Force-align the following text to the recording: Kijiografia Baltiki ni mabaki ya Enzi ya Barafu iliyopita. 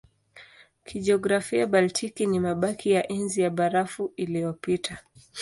Kijiografia 0.83 1.67
Baltiki 1.67 2.25
ni 2.27 2.39
mabaki 2.39 2.91
ya 2.91 3.07
Enzi 3.11 3.41
ya 3.41 3.49
Barafu 3.49 4.13
iliyopita. 4.17 4.97